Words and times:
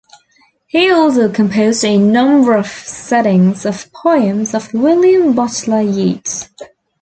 He 0.65 0.89
also 0.89 1.31
composed 1.31 1.85
a 1.85 1.95
number 1.95 2.55
of 2.57 2.65
settings 2.65 3.67
of 3.67 3.91
poems 3.93 4.55
of 4.55 4.73
William 4.73 5.33
Butler 5.35 5.81
Yeats. 5.81 6.49